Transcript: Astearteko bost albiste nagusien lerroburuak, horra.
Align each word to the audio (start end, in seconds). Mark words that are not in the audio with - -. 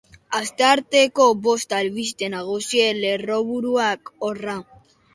Astearteko 0.37 1.27
bost 1.49 1.77
albiste 1.81 2.31
nagusien 2.37 3.01
lerroburuak, 3.05 4.15
horra. 4.29 4.61